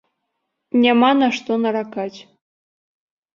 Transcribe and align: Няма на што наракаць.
Няма 0.85 1.09
на 1.19 1.27
што 1.37 1.51
наракаць. 1.67 2.19